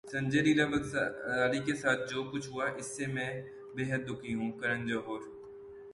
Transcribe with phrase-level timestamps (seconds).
[0.11, 3.31] سنجے لیلا بھنسالی کے ساتھ جو کچھ ہوا اس سے میں
[3.75, 5.21] بیحد دکھی ہوں: کرن جوہر